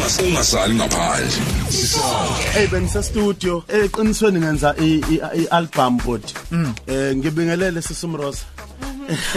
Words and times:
ungasali 0.00 0.74
ngaphandle. 0.74 1.30
Sisonke 1.68 2.42
Hey 2.52 2.66
benisa 2.66 3.02
studio 3.02 3.64
eqinisweni 3.68 4.40
ngenza 4.40 4.74
i-album 4.78 5.96
body 5.98 6.32
eh 6.86 7.16
ngibingelele 7.16 7.82
sisumrosa 7.82 8.44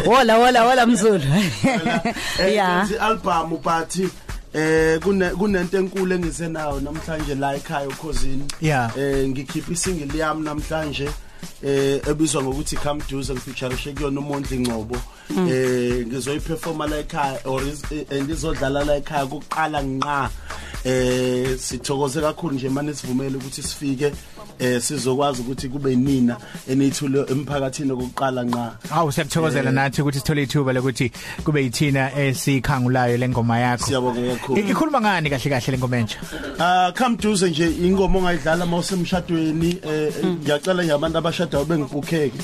Wola 0.05 0.37
wola 0.37 0.63
wola 0.65 0.85
mzulu. 0.91 1.21
eh 2.39 2.53
Yeah. 2.53 2.87
i-album 2.91 3.57
but 3.63 3.99
eh 4.53 4.99
kune 4.99 5.29
kunento 5.29 5.77
enkulu 5.77 6.13
engisenayo 6.15 6.79
namhlanje 6.79 7.35
la 7.35 7.55
ekhaya 7.55 7.87
ukhosini. 7.87 8.43
Yeah. 8.61 8.91
eh 8.97 9.27
ngikhipha 9.29 9.71
isingle 9.73 10.19
yami 10.19 10.43
namhlanje. 10.43 11.09
Eh 11.63 12.01
ebizwa 12.07 12.43
ngokuthi 12.43 12.75
come 12.75 13.01
duze 13.09 13.33
ngifeatureishe 13.33 13.93
kuyona 13.93 14.19
umondli 14.19 14.59
Ngcobo 14.59 14.97
eh 15.49 16.05
ngizoyiperforma 16.07 16.87
la 16.87 16.97
ekhaya 16.99 17.39
or 17.45 17.61
is- 17.63 17.83
eh, 17.91 18.23
ngizodlala 18.23 18.85
la 18.85 18.95
ekhaya 18.97 19.25
kuqala 19.25 19.81
nqa. 19.81 20.29
Eh 20.85 21.57
sithokoze 21.57 22.21
kakhulu 22.21 22.55
nje 22.55 22.69
manje 22.69 22.93
sivumele 22.93 23.37
ukuthi 23.37 23.61
sifike. 23.63 24.11
Eh 24.59 24.81
sizokwazi 24.81 25.41
ukuthi 25.41 25.69
kube 25.69 25.95
nina 25.95 26.37
enithulo 26.69 27.25
emphakathini 27.29 27.89
kokuqala 27.95 28.43
nqa 28.43 28.71
Hawu 28.89 29.11
siyakuthokozela 29.11 29.71
nathi 29.71 30.01
ukuthi 30.01 30.19
sithole 30.19 30.43
ithuba 30.43 30.73
lokuthi 30.73 31.11
kube 31.43 31.63
yithina 31.63 32.11
esikhangulayo 32.19 33.17
lengoma 33.17 33.59
yakho. 33.59 33.85
Siyabonga 33.85 34.21
kakhulu. 34.35 34.59
I- 34.59 34.69
Ikhuluma 34.71 35.01
ngani 35.01 35.29
kahle 35.29 35.49
kahle 35.49 35.71
lengoma 35.71 35.97
entsha? 35.97 36.17
Ah 36.59 36.91
come 36.97 37.17
duze 37.17 37.49
nje 37.49 37.67
ingoma 37.83 38.19
ongayidlala 38.19 38.65
mawusemshadweni 38.65 39.79
eh 39.83 40.13
ngiyacela 40.25 40.83
nje 40.83 40.93
abantu 40.93 41.17
abashadayo 41.17 41.65
bengibukheke 41.65 42.39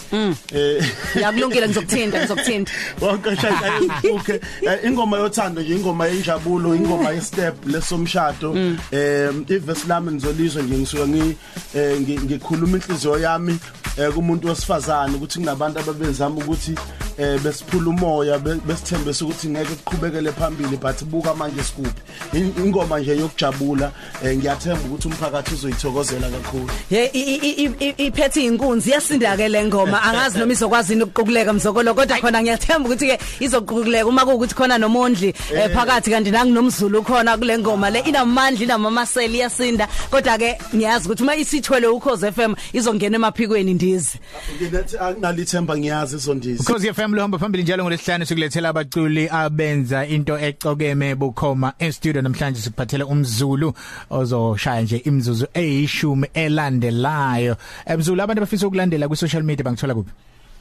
eh 0.54 0.84
Yakulungile 1.16 1.68
ngizokuthinta 1.68 2.20
ngizokuthinta. 2.22 2.72
wonke 3.02 3.36
shaya 3.36 3.80
ubuke 4.14 4.40
ingoma 4.86 5.18
yothando 5.18 5.62
nje 5.62 5.76
ingoma 5.76 6.08
yenjabulo 6.08 6.76
ingoma 6.76 7.10
yestep 7.12 7.66
lesomshado 7.68 8.56
eh 8.92 9.30
ivesi 9.48 9.88
lami 9.88 10.12
ngizolizwa 10.12 10.62
nje 10.64 10.78
ngisuka 10.78 11.08
ngi 11.08 11.36
eh, 11.76 11.91
ngi- 11.91 11.91
ngikhuluma 12.00 12.78
inhliziyo 12.78 13.20
yami 13.20 13.60
eh, 13.98 14.14
kumuntu 14.14 14.48
wesifazane 14.48 15.16
ukuthi 15.16 15.40
kunabantu 15.40 15.80
ababezama 15.80 16.36
ukuthi 16.36 16.76
eh 17.18 17.40
besiphula 17.44 17.90
umoya 17.90 18.40
be- 18.40 18.60
besithembisa 18.68 19.26
ukuthi 19.26 19.50
ngeke 19.50 19.76
kuqhubekele 19.76 20.32
phambili 20.32 20.78
but 20.78 21.04
buka 21.04 21.34
manje 21.36 21.64
sikuphi 21.64 22.02
In- 22.34 22.54
ingoma 22.66 23.00
nje 23.00 23.18
yokujabula 23.18 23.92
eh, 24.24 24.38
ngiyathemba 24.38 24.80
ukuthi 24.86 25.08
umphakathi 25.08 25.54
uzoyithokozela 25.54 26.30
kakhulu. 26.30 26.70
Ye 26.92 27.06
i- 27.14 27.20
i- 27.36 27.66
i- 27.66 27.76
i- 27.80 28.06
iphethe 28.08 28.44
inkunzi 28.46 28.92
yasinda 28.92 29.38
ke 29.38 29.50
le 29.50 29.66
ngoma. 29.66 30.02
Angazi 30.04 30.40
noma 30.40 30.54
izokwazi 30.54 30.96
ukuquleka 31.02 31.54
mzokolo 31.54 31.94
kodwa 31.94 32.18
khona 32.20 32.42
ngiyathemba 32.42 32.90
ukuthi 32.90 33.08
ke 33.08 33.20
izoquleka 33.40 34.08
uma 34.08 34.26
kuukuthi 34.26 34.56
khona 34.56 34.78
nomondli 34.78 35.34
eh, 35.54 35.70
phakathi 35.74 36.10
kanti 36.12 36.32
nanginomzulu 36.32 37.04
khona 37.04 37.38
kule 37.38 37.58
ngoma 37.58 37.90
le 37.90 38.00
inamandla 38.00 38.64
inamamaseli 38.64 39.40
yasinda 39.40 39.88
kodwa 40.10 40.38
ke 40.38 40.58
ngiyazi 40.76 41.06
ukuthi 41.08 41.24
uma 41.24 41.36
isithwele 41.36 41.88
ukhoze 41.88 42.32
FM 42.32 42.56
izongena 42.74 43.16
emaphikweni 43.16 43.74
ndize. 43.74 44.20
Nginathi 44.62 44.98
anginalithemba 44.98 45.78
ngiyazi 45.78 46.16
izondizi 46.16 46.64
Because 46.64 46.94
FM 46.94 47.11
lohamba 47.16 47.38
phambili 47.38 47.64
njalo 47.64 47.84
ngolesihlanu 47.84 48.26
sikulethela 48.26 48.70
abaculi 48.70 49.30
abenza 49.30 50.06
into 50.08 50.38
ecokeme 50.40 51.16
bukhoma 51.16 51.74
e 51.80 51.92
studio 51.92 52.22
namhlanje 52.22 52.62
sikuphathele 52.62 53.04
umzulu 53.04 53.74
ozoshaya 54.10 54.82
nje 54.82 54.98
imizuzu 54.98 55.48
eyishumi 55.54 56.28
elandelayo. 56.34 57.56
Emzulu 57.86 58.22
abantu 58.22 58.42
abafisa 58.42 58.68
ukulandela 58.68 59.08
ku 59.08 59.16
social 59.16 59.44
media 59.44 59.64
bangithola 59.64 59.94
kuphi? 59.94 60.12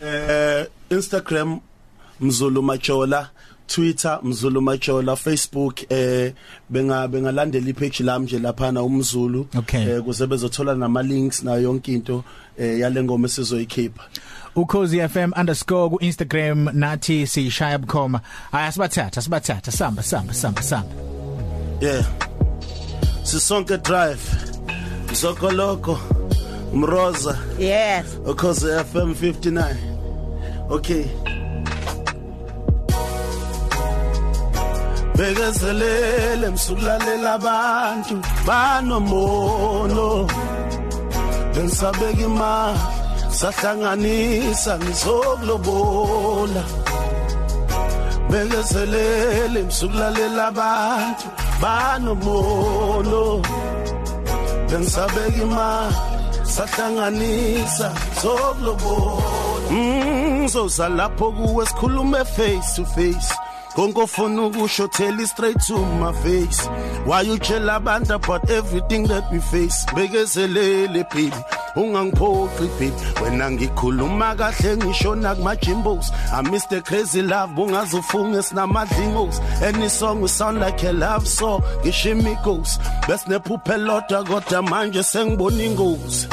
eh 0.02 0.66
Instagram 0.90 1.60
Mzulu 2.20 2.62
Majola 2.62 3.28
Twitter 3.68 4.18
Mzulu 4.22 4.60
Majola 4.60 5.16
Facebook 5.16 5.82
eh 5.92 6.32
benga 6.70 7.08
bengalandela 7.08 7.68
ipage 7.68 8.04
lami 8.04 8.24
nje 8.24 8.38
lapha 8.38 8.72
na 8.72 8.82
umzulu 8.82 9.46
Okay. 9.58 9.82
eh 9.90 10.00
kuze 10.02 10.26
bezothola 10.26 10.74
nama 10.74 11.02
links 11.02 11.42
nayo 11.42 11.62
yonke 11.62 11.92
into 11.92 12.24
eh 12.58 12.78
yale 12.80 13.02
ngoma 13.02 13.26
esizoyikhipha 13.26 14.02
ukhozi 14.56 14.98
FM 15.08 15.32
underscore 15.36 15.90
ku 15.90 15.98
Instagram 15.98 16.68
nathi 16.74 17.22
sishaya 17.26 17.78
bukhoma. 17.78 18.20
Aya 18.52 18.70
sibathatha 18.72 19.20
sibathatha 19.22 19.70
samba 19.72 20.02
samba 20.02 20.32
samba 20.34 20.62
samba. 20.62 20.94
yeah. 21.80 22.02
Sisonke 23.22 23.82
drive. 23.82 24.20
Zokoloko 25.12 25.96
Mroza. 26.72 27.36
Yes. 27.58 28.06
Ukhoze 28.24 28.84
FM 28.84 29.14
59 29.14 29.76
okay. 30.70 31.04
Bekezelele 35.16 36.50
msulalela 36.50 37.32
abantu. 37.34 38.18
Banomono. 38.46 40.28
Bensabeka 41.54 42.20
imali. 42.22 42.78
Sahlanganisa 43.30 44.78
ngizokulobola. 44.78 46.64
Bekezelele 48.30 49.62
msulalela 49.62 50.46
abantu 50.46 51.26
banomono 51.62 53.42
Bensabeka 54.70 55.42
imali 55.42 55.94
sahlanganisa 56.42 57.92
zokulobola 58.22 59.70
mm 59.70 60.48
soza 60.48 60.88
lapho 60.88 61.32
kuwe 61.32 61.66
sikhulume 61.66 62.24
face 62.24 62.74
to 62.76 62.84
face. 62.84 63.34
Konke 63.74 64.00
ofuna 64.00 64.42
ukusho 64.46 64.88
tell 64.88 65.26
straight 65.26 65.60
to 65.66 65.78
my 65.78 66.12
face. 66.12 66.66
Why 67.06 67.22
you 67.22 67.38
tell 67.38 67.70
abantu 67.70 68.14
about 68.14 68.50
everything 68.50 69.06
that 69.06 69.30
we 69.30 69.38
face? 69.38 69.86
Bekezelele 69.94 71.04
baby. 71.10 71.59
Ungangiphoqi 71.76 72.66
baby 72.78 72.92
wena 73.22 73.50
ngikhuluma 73.50 74.34
kahle 74.34 74.76
ngisho 74.76 75.14
nakuma 75.14 75.56
jimbos 75.56 76.12
i 76.32 76.50
miss 76.50 76.68
the 76.68 76.80
crazy 76.80 77.22
love 77.22 77.54
bungazofunga 77.54 78.42
sinamadlingos 78.42 79.40
any 79.62 79.88
song 79.88 80.22
we 80.22 80.28
sound 80.28 80.58
like 80.60 80.84
a 80.84 80.92
love 80.92 81.26
song 81.26 81.62
ngishimi 81.84 82.34
goes 82.44 82.78
besinephupha 83.08 83.74
elodwa 83.74 84.24
kodwa 84.24 84.62
manje 84.62 85.02
sengibona 85.02 85.64
ingozi. 85.64 86.28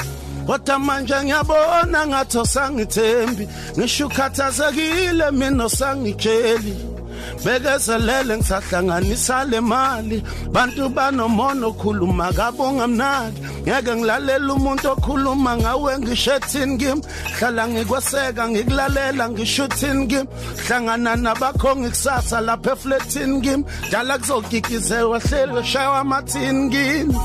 Kodwa 0.47 0.79
manje 0.79 1.15
ngiyabona 1.23 2.07
ngathi 2.07 2.37
osangithembi 2.37 3.47
ngisho 3.77 4.07
ukhathazekile 4.07 5.31
mina 5.31 5.65
osangitsheli 5.65 6.96
bekezelele 7.43 8.37
ngisahlanganisa 8.37 9.43
le 9.49 9.61
mali. 9.61 10.23
Bantu 10.51 10.89
banomono 10.89 11.67
okhuluma 11.67 12.33
kabonga 12.33 12.87
mnandi 12.87 13.41
ngeke 13.67 13.95
ngilalela 13.95 14.53
umuntu 14.53 14.91
okhuluma 14.91 15.57
ngawe 15.57 15.99
ngishethini 15.99 16.77
kimi. 16.77 17.01
Hlala 17.39 17.67
ngikweseka 17.67 18.49
ngikulalela 18.49 19.29
ngishuthini 19.29 20.07
kimi. 20.07 20.27
Hlangana 20.67 21.15
nabakhongi 21.15 21.89
kusasa 21.89 22.41
lapha 22.41 22.71
efletini 22.71 23.41
kimi. 23.41 23.65
Dala 23.91 24.17
kuzogigizewa 24.17 25.19
hleli 25.19 25.63
shawa 25.63 25.99
amathini 25.99 26.69
kimi. 26.69 27.15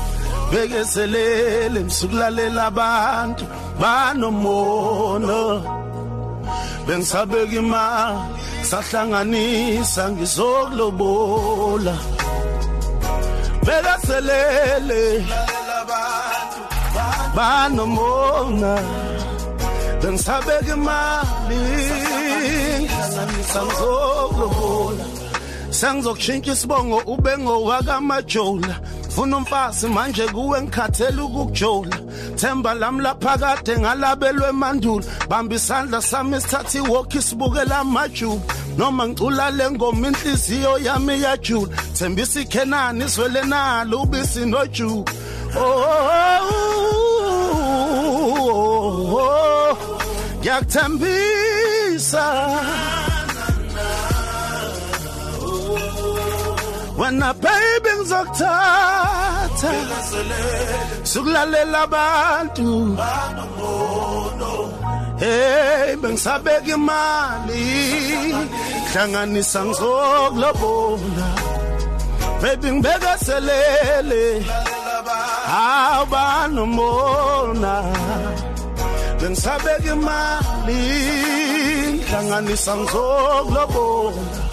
Bekezelele 0.51 1.79
msukulalela 1.79 2.65
abantu. 2.65 3.45
Banomono. 3.79 5.82
Bengisabeka 6.87 7.55
imali 7.55 8.19
sahlanganisa 8.69 10.11
ngizokulobola. 10.11 11.95
Bekezelele 13.65 15.03
banomona. 17.35 18.73
Bengisabeka 20.01 20.73
imali 20.73 21.59
ngihlanganisa 22.77 23.59
ngizokulobola. 23.65 25.05
Sengizokushintsha 25.79 26.51
isibongo 26.53 26.97
ube 27.13 27.37
ngowakamajola. 27.37 28.75
Funa 29.15 29.37
umfazi 29.37 29.87
manje 29.87 30.27
kuwe 30.27 30.61
ngikhathela 30.61 31.23
ukukujola 31.23 31.97
themba 32.35 32.73
lami 32.73 33.01
laphakade 33.01 33.77
ngalabelwe 33.79 34.51
mandulo 34.51 35.03
bamba 35.29 35.55
isandla 35.55 36.01
sami 36.01 36.41
sithatha 36.41 36.77
iwalk 36.77 37.15
isibukela 37.15 37.77
amajuba 37.77 38.53
noma 38.77 39.07
ngicula 39.07 39.49
le 39.51 39.71
ngoma 39.71 40.07
inhliziyo 40.07 40.77
yami 40.77 41.13
iyajula 41.17 41.75
thembisa 41.93 42.41
ikhenani 42.41 43.05
izwele 43.05 43.41
nalo 43.43 44.01
ubisi 44.01 44.45
nojuba 44.45 45.11
oh, 45.59 46.43
ngiyakuthembisa 50.39 52.25
wena 56.97 57.33
baby 57.33 57.82
ngizokuthatha. 58.03 59.71
Sukulalela 61.03 61.81
abantu. 61.87 62.97
Hey 65.19 65.95
bengisabeka 66.01 66.71
imali. 66.75 67.65
Hlanganisa 68.91 69.65
ngizokulobola 69.65 71.27
baby 72.41 72.69
ngibeka 72.71 73.13
selele 73.25 74.25
abanomona 75.95 77.73
bengisabeka 79.19 79.89
imali. 79.95 80.81
Hlanganisa 82.09 82.73
ngizokulobola 82.77 84.52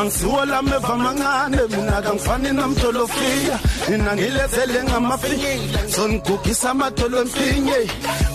Angisiwola 0.00 0.62
meva 0.62 0.96
mancane 0.96 1.60
mina 1.68 2.02
kangifani 2.02 2.52
namdolofia 2.52 3.58
nina 3.88 4.16
ngilezele 4.16 4.84
ngamafinyila 4.84 5.78
sonigugisa 5.88 6.70
amadolo 6.70 7.20
empinye 7.22 7.78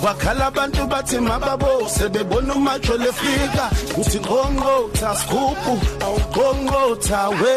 wakhala 0.04 0.46
abantu 0.46 0.88
bathi 0.88 1.18
mababo 1.20 1.90
sebebona 1.90 2.54
umajo 2.54 2.98
lefika. 2.98 3.66
Uthi 3.98 4.20
qongqotha 4.20 5.16
sikhuphu 5.16 5.74
awuqongqotha 6.06 7.30
we. 7.42 7.56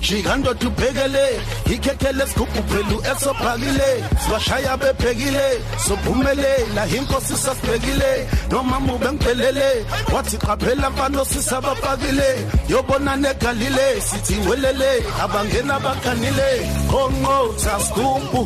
Jika 0.00 0.36
ndoda 0.36 0.66
ubhekele 0.68 1.26
ikhekhele 1.74 2.26
sikhuphu 2.26 2.62
phela 2.68 2.96
esobhakile 3.12 3.88
siwashaya 4.24 4.76
bebhekile 4.76 5.46
sophumelela 5.86 6.86
inkosi 6.96 7.36
sasibhekile 7.36 8.28
noma 8.50 8.80
mube 8.80 9.12
ngiphelele 9.12 9.86
wathi 10.12 10.36
qaphela 10.36 10.90
mfana 10.90 11.24
sisabapakile 11.24 12.28
yobona 12.68 13.16
negalile 13.16 14.00
sithi 14.00 14.48
welele 14.48 14.90
abangena 15.22 15.80
bakanile 15.80 16.50
qongqotha 16.90 17.74
sikhuphu. 17.80 18.40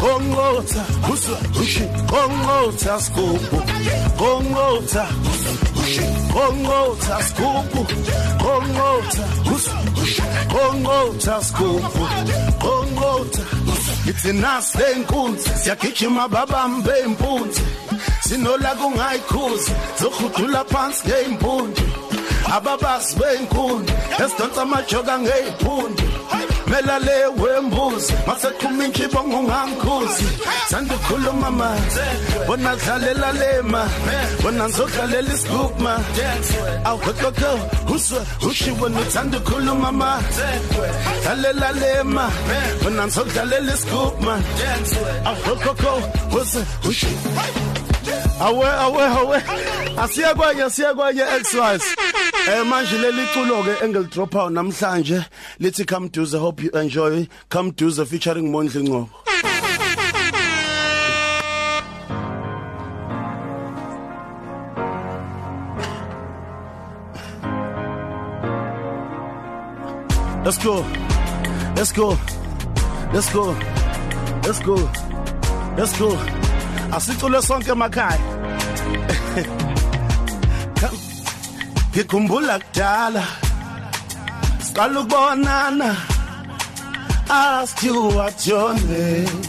Qongqotha 0.00 0.82
uswa 1.12 1.38
ushi. 1.60 1.84
Qongqotha 2.10 2.94
sikhuphu. 3.04 3.56
Qongqotha 4.20 5.04
qongqotha 6.34 7.16
sikhuphu 7.26 7.80
qongqotha 8.44 9.22
uswa 9.54 9.78
ushi 10.02 10.22
qongqotha 10.52 11.34
sikhuphu 11.46 12.02
qongqotha 12.64 13.42
ithi 14.10 14.32
nasi 14.32 14.78
lenkunzi 14.78 15.50
siyagijima 15.62 16.28
babambe 16.28 16.94
impunzi. 17.06 17.62
Sinola 18.26 18.74
kungayikhuzi 18.80 19.72
zokhudula 20.00 20.64
phansi 20.64 21.02
ngeyimpunzi. 21.06 21.82
Ababasi 22.56 23.16
beyinkunzi 23.18 23.92
esidonsa 24.22 24.62
amajoka 24.62 25.18
mela 26.76 26.98
le 26.98 27.26
wembuzi 27.42 28.12
maseqhuma 28.26 28.84
inkibongo 28.84 29.38
ungangikhuzi 29.38 30.26
sandukhuluma 30.70 31.50
manje 31.50 32.04
bona 32.46 32.76
dlalela 32.76 33.32
lema 33.32 33.82
bona 34.42 34.64
ngizodlalela 34.68 35.34
isbook 35.34 35.78
ma. 35.80 35.94
Awugogogo 36.84 37.52
uzwe 37.94 38.20
ushiwo 38.48 38.88
nothanda 38.88 39.38
ukhuluma 39.38 39.92
ma. 39.92 40.20
Dlalela 41.22 41.72
lema 41.72 42.30
bona 42.82 43.06
ngizodlalela 43.06 43.74
isbook 43.74 44.20
ma. 44.20 44.34
Awugogogo 45.28 45.92
uzwe 46.38 46.62
ushiwo 46.88 47.85
awe 48.40 48.66
awe 48.84 49.04
awe 49.18 49.42
asiya 50.02 50.34
kwanye 50.34 50.62
asiya 50.62 50.94
kwanye 50.94 51.22
exercise 51.36 51.86
eh 52.48 52.64
manje 52.66 52.98
leli 52.98 53.24
culo 53.32 53.62
ke 53.64 53.84
engilidrop 53.84 54.34
out 54.34 54.52
namhlanje 54.52 55.24
lithi 55.60 55.84
come 55.86 56.08
to 56.08 56.26
the 56.26 56.38
hope 56.38 56.62
you 56.62 56.70
enjoy 56.70 57.26
come 57.48 57.72
to 57.72 57.90
the 57.90 58.04
featuring 58.06 58.52
Mondli 58.52 58.82
Ngcobo 58.82 59.08
Let's 70.46 70.58
go. 70.62 70.74
Let's 71.74 71.90
go. 71.90 72.16
Let's 73.12 73.32
go. 73.32 73.44
Let's 74.44 74.60
go. 74.60 74.76
Let's 75.76 75.98
go. 75.98 76.45
Asicule 76.96 77.40
sonke 77.42 77.70
emakhaya. 77.72 78.20
Ngikhumbula 81.92 82.58
kudala. 82.58 83.24
Siqala 84.64 85.00
ukubonana. 85.00 85.90
Ask 87.28 87.82
you 87.82 88.08
what 88.16 88.46
your 88.46 88.74
name. 88.74 89.42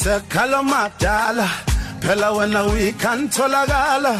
Sekhala 0.00 0.60
madala. 0.62 1.48
Phela 2.00 2.28
wena 2.36 2.60
uyikantholakala. 2.70 4.14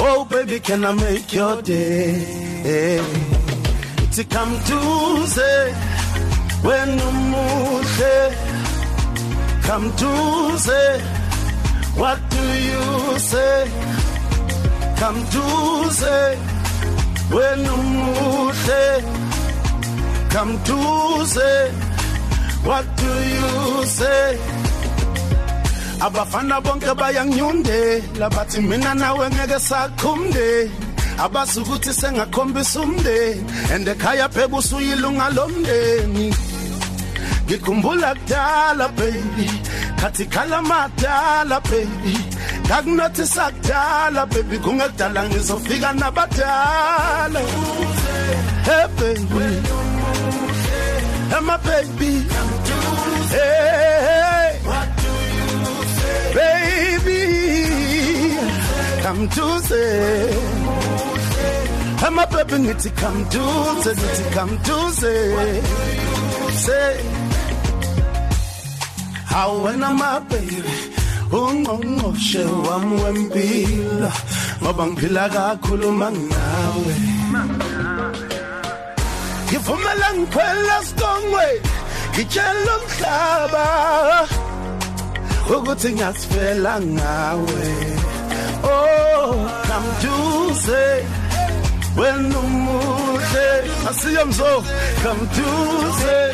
Oh 0.00 0.24
baby 0.24 0.60
can 0.60 0.84
I 0.84 0.92
make 0.92 1.32
your 1.32 1.62
day? 1.62 3.00
To 4.14 4.24
come 4.24 4.54
to 4.68 5.26
say 5.26 5.72
when 6.62 6.98
umuhle 6.98 8.16
come 9.68 9.90
to 9.96 10.58
say 10.58 10.98
what 12.00 12.18
do 12.30 12.42
you 12.68 13.18
say? 13.18 13.70
Come 14.96 15.20
to 15.34 15.44
say 16.00 16.36
when 17.36 17.60
umuhle 17.74 18.84
come 20.30 20.54
to 20.68 20.78
say 21.26 21.70
what 22.64 22.86
do 22.96 23.12
you 23.34 23.86
say? 23.86 24.38
Abafana 26.00 26.62
bonke 26.62 26.92
bayanginyundela 27.00 28.28
bathi 28.30 28.60
mina 28.62 28.94
nawe 28.94 29.28
ngeke 29.30 29.58
sakhumde. 29.68 30.70
Abasukuthi 31.18 31.92
sengakhombisa 32.00 32.80
umndeni 32.80 33.70
and 33.72 33.86
ekhaya 33.86 34.28
phela 34.30 34.56
usuyilunga 34.58 35.28
lomndeni. 35.36 36.47
Ngikhumbula 37.48 38.10
kudala 38.14 38.86
baby. 38.96 39.46
Khathi 40.00 40.24
khala 40.34 40.60
madala 40.70 41.58
baby. 41.70 42.14
Ngakunothi 42.68 43.24
sakudala 43.34 44.22
baby. 44.32 44.56
Kungekudala 44.64 45.20
ngizofika 45.28 45.90
nabadala. 46.00 47.40
Hey 48.68 48.86
baby. 48.98 49.46
Hey 51.30 51.40
my 51.48 51.56
baby. 51.66 52.12
Hey, 53.34 53.96
hey. 54.08 54.50
baby. 56.36 57.20
Come 59.02 59.28
to 59.28 59.46
say. 59.68 60.38
I'm 62.00 62.18
a 62.18 62.26
baby 62.26 62.56
ngithi 62.64 62.90
come 62.96 63.24
to 63.32 63.42
say 63.82 63.94
ngithi 64.00 64.24
come 64.36 64.54
to 64.66 64.76
say. 65.00 65.62
Say. 66.64 67.17
How 69.32 69.50
when 69.64 69.82
I'm 69.82 70.00
a 70.00 70.20
baby 70.30 70.62
ungqongqoshe 71.38 72.44
wami 72.66 72.96
wempilo 73.04 74.10
ngoba 74.62 74.84
ngiphila 74.86 75.24
kakhulu 75.34 75.88
manginawe 76.00 76.94
ngivumela 79.46 80.08
ngikhwela 80.16 80.76
sikongwe 80.86 81.46
ngitshela 82.12 82.72
umhlaba 82.78 83.66
ukuthi 85.54 85.88
ngiyasifela 85.92 86.74
ngawe. 86.80 87.68
Oh 88.64 89.32
come 89.68 89.90
to 90.04 90.14
say 90.64 90.96
when 91.98 92.24
umuhle 92.40 93.48
asiye 93.88 94.22
mzo 94.28 94.52
come 95.02 95.24
to 95.36 95.48
say 96.00 96.30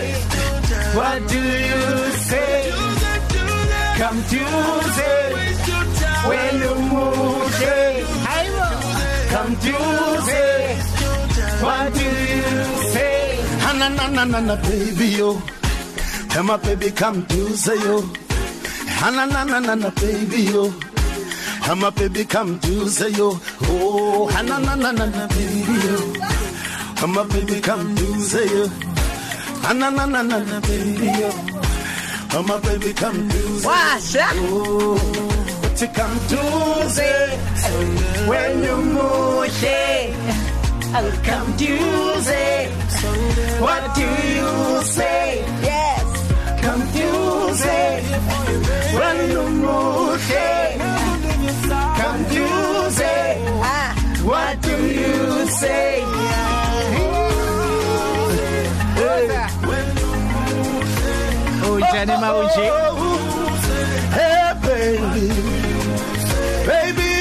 what 0.97 1.19
do 1.31 1.41
you 1.71 1.85
say? 2.29 2.84
Come 3.99 4.21
to 4.31 4.43
say 4.97 5.33
when 6.29 6.61
umuhle 6.73 7.77
come 9.33 9.55
to 9.65 9.75
say 10.29 10.59
what 11.65 11.93
do 11.95 12.05
you 12.05 12.51
say 12.93 13.39
na 13.79 13.89
na 13.89 14.07
na 14.09 14.25
na 14.25 14.41
na 14.41 14.57
baby 14.57 15.09
yo 15.19 15.31
my 16.47 16.57
baby 16.57 16.91
come 16.91 17.25
to 17.27 17.57
say 17.57 17.77
yo 17.87 17.97
na 19.11 19.25
na 19.27 19.45
na 19.45 19.59
na 19.61 19.75
na 19.75 19.91
baby 19.91 20.43
yo 20.53 20.73
I'm 21.67 21.81
baby 21.93 22.25
come 22.27 22.59
to 22.61 22.89
say 22.89 23.11
yo 23.11 23.39
oh 23.63 24.29
na 24.43 24.59
na 24.59 24.75
na 24.75 24.91
na 24.93 25.07
na 25.07 25.27
baby 25.29 25.75
yo 25.87 25.99
Oh 27.03 27.07
my 27.07 27.23
baby 27.27 27.61
come 27.61 27.95
you. 28.47 28.71
Na 29.63 29.73
na 29.73 29.91
na 29.91 30.07
na 30.07 30.23
na 30.23 30.39
na 30.39 30.61
baby 30.61 31.07
yo. 31.21 31.31
Oh 32.37 32.43
my 32.43 32.59
baby 32.61 32.93
come 32.93 33.29
to 33.29 33.43
say. 33.61 33.69
washa 33.69 34.27
To 35.79 35.87
come 35.99 36.17
to 36.33 36.91
say. 36.91 37.39
When 38.29 38.63
you 38.65 38.77
move, 38.77 39.65
I'll 40.97 41.13
come 41.29 41.57
to 41.57 42.23
say 42.23 42.71
what 43.61 43.95
do 43.95 44.03
you 44.03 44.83
say? 44.85 45.45
yes 45.63 46.07
Come 46.63 46.83
to 46.97 47.55
say. 47.55 48.03
When 48.99 49.17
you 49.31 49.45
move, 49.65 50.21
come 52.01 52.23
to 52.37 52.47
say. 52.99 53.27
ah 53.63 53.91
What 54.25 54.63
do 54.63 54.77
you 55.01 55.47
say? 55.47 56.44
Ujani 62.05 62.21
mawunje 62.21 62.73
Hey, 64.15 64.55
baby. 64.63 65.29
Baby. 66.67 67.13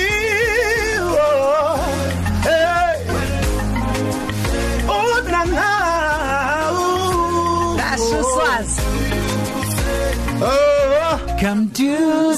Oh, 0.99 1.77
hey. 2.43 2.95
Oh, 4.89 5.21
na, 5.31 5.45
na. 5.45 5.69
Ooh. 6.71 7.77
kasho 7.77 8.23
swazi 8.33 8.81
Oh, 10.41 11.19
come 11.39 11.69
to 11.71 12.35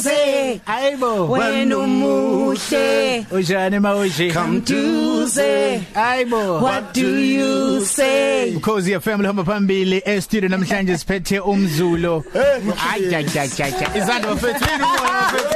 say 0.55 0.61
ayibo 0.65 1.29
wena 1.29 1.77
umuhle. 1.77 3.25
Ujani 3.31 3.79
mawunje 3.79 4.31
come 4.33 4.61
to 4.61 4.73
duze 4.73 5.81
ayibo 5.95 6.61
what 6.61 6.93
do 6.93 7.19
you 7.19 7.85
say? 7.85 8.53
Ukhozi 8.55 8.99
FM 8.99 9.21
lihamba 9.21 9.43
phambili 9.43 10.01
e 10.05 10.21
studio 10.21 10.49
namhlanje 10.49 10.97
siphethe 11.01 11.39
umzulo 11.39 12.23
Hey, 12.33 12.61
ajajajaja 12.93 13.87
izandla 13.97 14.35
bafethu 14.35 14.65
yini 14.71 14.83
umoya 14.83 15.11
bafethu 15.31 15.55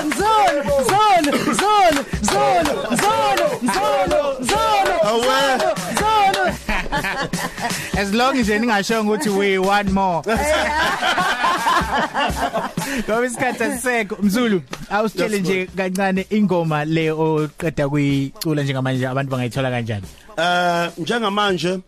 Zolo, 0.00 0.62
zolo, 0.90 1.32
zolo, 1.54 2.04
zolo, 2.22 2.74
zolo, 2.96 3.46
zolo, 3.74 4.20
zolo, 4.40 4.94
Awe. 5.02 5.40
zolo. 6.00 6.44
as 7.98 8.12
long 8.14 8.34
nje 8.36 8.58
ningasho 8.58 9.02
ukuthi 9.02 9.28
we 9.38 9.58
one 9.58 9.92
more. 9.92 10.22
Ngoba 12.98 13.26
isikhathi 13.26 13.64
asisekho. 13.64 14.16
Mzulu 14.22 14.62
awusitshele 14.90 15.40
nje 15.40 15.66
kancane 15.76 16.26
ingoma 16.30 16.84
le 16.84 17.10
oqeda 17.12 17.88
kuyicula 17.88 18.62
njengamanje 18.62 19.06
abantu 19.08 19.30
bangayithola 19.30 19.70
kanjani? 19.70 20.06
Eh 20.38 20.90
njengamanje 20.98 21.78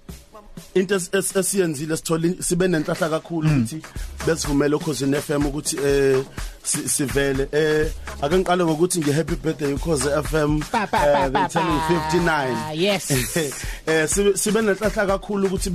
into 0.74 0.94
es- 0.96 1.10
es- 1.12 1.36
esiyenzile 1.38 1.96
sithola 1.96 2.28
sibe 2.40 2.68
nenhlahla 2.68 3.08
kakhulu 3.08 3.48
ukuthi 3.48 3.82
besivumele 4.26 4.74
ukhosini 4.76 5.16
FM 5.16 5.46
ukuthi 5.46 5.76
eh 5.84 6.22
si- 6.62 6.88
sivele. 6.88 7.48
Eh 7.52 7.86
ake 8.22 8.36
ngiqale 8.38 8.64
ngokuthi 8.64 8.98
nge 9.00 9.12
happy 9.12 9.34
birthday 9.36 9.72
ukhoze 9.72 10.08
FM 10.22 10.60
eh, 10.72 11.48
turning 11.48 11.80
pa. 11.80 11.88
59 11.88 12.74
Yes. 12.74 13.10
eh 13.86 14.08
sibe 14.34 14.62
nenhlahla 14.62 15.06
kakhulu 15.06 15.46
ukuthi 15.46 15.70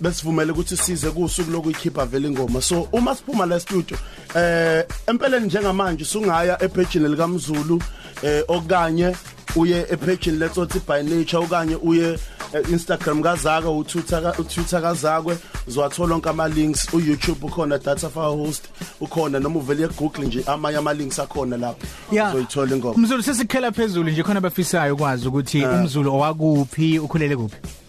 besivumele 0.00 0.52
ukuthi 0.52 0.76
size 0.76 1.10
kusuku 1.10 1.50
lokuyikhipha 1.50 2.06
vele 2.06 2.28
ingoma. 2.28 2.60
So 2.62 2.88
uma 2.92 3.14
siphuma 3.14 3.46
la 3.46 3.60
studio 3.60 3.96
eh 4.34 4.84
empeleni 5.06 5.46
njengamanje 5.46 6.04
sungaya 6.04 6.62
epagini 6.62 7.08
likaMzulu 7.08 7.82
eh 8.22 8.42
okanye 8.48 9.16
uye 9.56 9.86
epagini 9.90 10.38
letsothi 10.38 10.80
by 10.88 11.02
nature 11.02 11.44
okanye 11.44 11.76
uye 11.76 12.18
eh, 12.54 12.62
Instagram 12.72 13.22
kazaka 13.22 13.70
uTwitter 13.70 14.22
ka- 14.22 14.34
uTwitter 14.40 14.82
kazakwe 14.82 15.38
uzwathola 15.68 16.14
onke 16.14 16.28
ama 16.28 16.48
links 16.48 16.88
uYouTube 16.94 17.46
ukhona 17.46 17.78
data 17.78 18.08
file 18.10 18.24
host 18.46 18.64
ukhona 19.00 19.40
noma 19.40 19.58
uvele 19.60 19.84
eGoogle 19.84 20.26
nje 20.26 20.42
amanye 20.46 20.76
ama 20.78 20.92
links 20.94 21.18
akhona 21.18 21.56
lapho 21.56 21.86
uzoyithola 22.28 22.76
ingoma. 22.76 22.98
Mzulu 22.98 23.22
sesikhela 23.22 23.72
phezulu 23.72 24.10
nje 24.10 24.22
khona 24.22 24.40
bafisayo 24.40 24.94
ukwazi 24.94 25.28
ukuthi 25.28 25.64
umzulu 25.66 26.14
owakuphi 26.14 26.98
ukhulele 26.98 27.36
kuphi? 27.36 27.56
Eh 27.56 27.85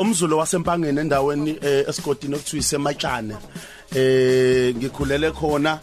umzulo 0.00 0.36
wasempangeni 0.38 1.00
endaweni 1.00 1.58
eh, 1.62 1.84
esigodini 1.88 2.34
okuthiwa 2.34 2.60
isematshane. 2.60 3.34
Eh 3.94 4.74
ngikhulele 4.76 5.30
khona 5.32 5.78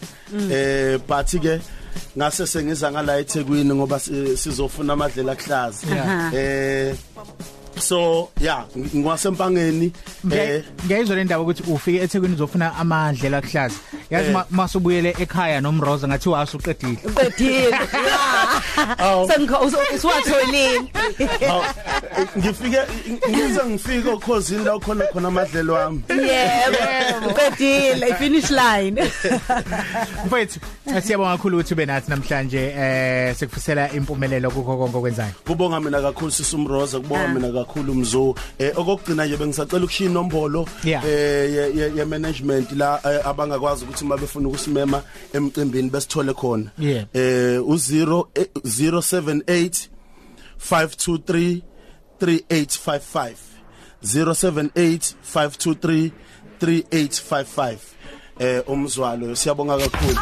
eh 0.51 0.97
but 1.07 1.27
ke 1.41 1.59
ngase 2.17 2.47
sengiza 2.47 2.91
ngala 2.91 3.19
eThekwini 3.19 3.73
ngoba 3.75 3.99
si- 3.99 4.37
sizofuna 4.37 4.93
amadlela 4.93 5.31
akuhlaza. 5.31 5.87
Yeah. 5.87 6.33
Eh 6.33 6.95
so 7.79 8.29
yeah 8.41 8.65
ng- 8.75 8.97
ngwasempangeni 8.99 9.91
eh 10.31 10.63
ngiyayizwa 10.85 11.15
le 11.15 11.23
ndaba 11.23 11.43
ukuthi 11.43 11.63
ufike 11.71 11.97
eThekwini 12.03 12.33
uzofuna 12.35 12.75
amandlela 12.75 13.37
akuhlaza 13.37 13.75
yazi 14.09 14.27
Eh. 14.29 14.33
ma- 14.33 14.45
masubuyele 14.49 15.15
ekhaya 15.19 15.61
nomroza 15.61 16.07
ngathi 16.07 16.29
wasuqedile 16.29 16.97
Uqedile. 17.05 17.79
Awu. 18.97 19.27
Sengikho 19.31 19.57
uswatholile. 19.95 20.77
aw, 21.49 21.61
eh, 22.17 22.27
ngifike 22.37 22.79
ngize 23.29 23.61
ngifike 23.65 24.09
okhosini 24.09 24.63
la 24.63 24.79
khona 24.79 25.05
khona 25.13 25.27
amadlelo 25.27 25.73
wami. 25.73 26.03
Yebo. 26.09 27.29
Uqedile 27.29 28.15
finish 28.15 28.49
line. 28.51 29.01
mfethu 30.25 30.59
siyabonga 31.03 31.31
kakhulu 31.37 31.57
ukuthi 31.57 31.73
ube 31.73 31.85
nathi 31.85 32.09
namhlanje 32.11 32.73
eh 32.77 33.35
sikufisela 33.35 33.91
impumelelo 33.93 34.51
kukho 34.51 34.77
konke 34.77 34.97
okwenzayo 34.97 35.31
kubonga 35.47 35.79
mina 35.79 36.01
kakhulu 36.01 36.31
sisumroza 36.31 36.99
kubonga 36.99 37.25
Ah. 37.25 37.27
mina 37.33 37.51
kakhulu 37.69 37.93
mzo. 37.95 38.35
Eh 38.59 38.71
okugcina 38.77 39.25
nje 39.25 39.37
bengisacela 39.37 39.83
ukushiya 39.85 40.09
inombolo 40.09 40.67
Yeah. 40.83 41.03
eh 41.05 41.53
ye- 41.53 41.71
ye- 41.75 41.91
ye 41.95 42.05
management 42.05 42.71
la 42.71 42.99
eh, 43.05 43.25
abangakwazi 43.27 43.85
ukuthi 43.85 44.05
mabefuna 44.05 44.47
ukusimema 44.49 45.01
emcimbini 45.33 45.89
besithole 45.89 46.33
khona. 46.33 46.71
Yeah. 46.77 47.05
eh 47.13 47.59
u0 47.61 48.25
078 48.65 49.89
523 50.59 51.61
3855 52.19 53.35
078 54.03 55.13
523 55.33 56.11
3855 56.61 57.77
eh 58.39 58.61
umzwalo 58.67 59.35
siyabonga 59.35 59.77
kakhulu. 59.77 60.19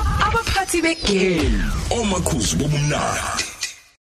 Omakhuzi 1.92 2.56
bobumnandi. 2.56 3.44